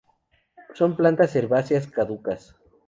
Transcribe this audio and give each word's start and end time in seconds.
Son 0.73 0.95
plantas 0.97 1.35
herbáceas 1.35 1.85
caducas. 1.85 2.55